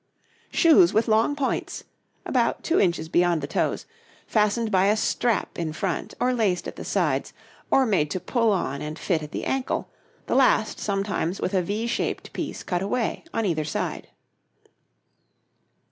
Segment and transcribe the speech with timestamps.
[0.51, 1.83] Shoes with long points
[2.25, 3.85] about 2 inches beyond the toes
[4.25, 7.33] fastened by a strap in front, or laced at the sides,
[7.69, 9.89] or made to pull on and fit at the ankle,
[10.25, 14.07] the last sometimes with a V shaped piece cut away on either side.